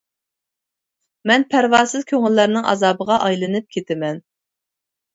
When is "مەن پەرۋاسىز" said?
1.33-2.09